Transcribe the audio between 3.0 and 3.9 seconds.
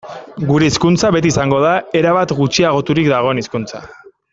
dagoen hizkuntza.